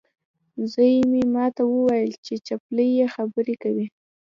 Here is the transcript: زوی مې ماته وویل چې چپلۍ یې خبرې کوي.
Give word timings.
زوی 0.71 0.95
مې 1.11 1.23
ماته 1.33 1.63
وویل 1.67 2.11
چې 2.25 2.33
چپلۍ 2.47 2.89
یې 2.99 3.05
خبرې 3.15 3.55
کوي. 3.63 3.87